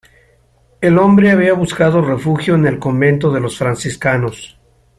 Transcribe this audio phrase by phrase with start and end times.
[0.81, 4.57] El hombre había buscado refugio en el convento de los franciscanos.